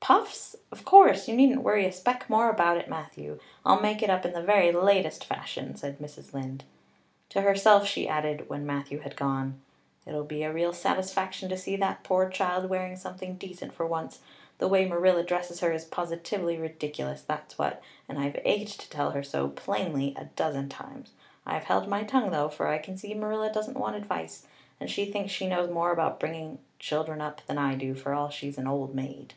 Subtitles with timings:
[0.00, 0.56] "Puffs?
[0.72, 1.28] Of course.
[1.28, 3.38] You needn't worry a speck more about it, Matthew.
[3.64, 6.34] I'll make it up in the very latest fashion," said Mrs.
[6.34, 6.64] Lynde.
[7.28, 9.60] To herself she added when Matthew had gone:
[10.04, 14.18] "It'll be a real satisfaction to see that poor child wearing something decent for once.
[14.58, 19.12] The way Marilla dresses her is positively ridiculous, that's what, and I've ached to tell
[19.12, 21.12] her so plainly a dozen times.
[21.46, 24.48] I've held my tongue though, for I can see Marilla doesn't want advice
[24.80, 28.30] and she thinks she knows more about bringing children up than I do for all
[28.30, 29.34] she's an old maid.